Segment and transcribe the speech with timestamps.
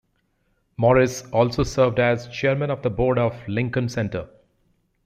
[0.77, 4.27] Morris also served as chairman of the board of Lincoln Center.